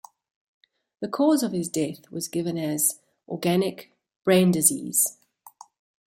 [1.01, 3.91] The cause of his death was given as "organic
[4.23, 5.19] brain disease".